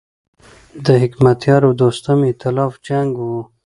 د 0.85 0.87
حکمتیار 1.03 1.61
او 1.67 1.73
دوستم 1.81 2.17
د 2.23 2.25
ایتلاف 2.29 2.73
جنګ 2.87 3.11
و. 3.19 3.27